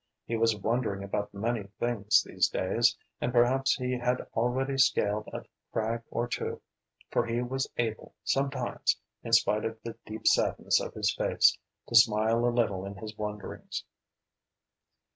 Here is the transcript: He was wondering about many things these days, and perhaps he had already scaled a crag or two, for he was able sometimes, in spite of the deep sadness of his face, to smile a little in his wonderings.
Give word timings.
He 0.25 0.35
was 0.35 0.55
wondering 0.55 1.03
about 1.03 1.31
many 1.31 1.65
things 1.79 2.23
these 2.23 2.47
days, 2.49 2.97
and 3.21 3.31
perhaps 3.31 3.75
he 3.75 3.91
had 3.99 4.21
already 4.33 4.75
scaled 4.79 5.27
a 5.31 5.43
crag 5.71 6.01
or 6.09 6.27
two, 6.27 6.59
for 7.11 7.27
he 7.27 7.43
was 7.43 7.71
able 7.77 8.15
sometimes, 8.23 8.97
in 9.23 9.31
spite 9.33 9.63
of 9.63 9.77
the 9.83 9.95
deep 10.07 10.25
sadness 10.25 10.79
of 10.79 10.95
his 10.95 11.13
face, 11.13 11.55
to 11.87 11.93
smile 11.93 12.43
a 12.47 12.49
little 12.49 12.83
in 12.83 12.95
his 12.95 13.15
wonderings. 13.15 13.83